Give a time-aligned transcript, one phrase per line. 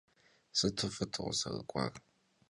[0.57, 1.93] Sıtu f'ıt vukhızerık'uar.